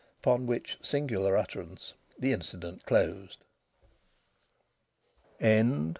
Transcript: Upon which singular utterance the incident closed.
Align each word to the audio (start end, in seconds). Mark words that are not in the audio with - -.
Upon 0.21 0.47
which 0.47 0.79
singular 0.81 1.37
utterance 1.37 1.93
the 2.17 2.33
incident 2.33 2.87
closed. 2.87 3.43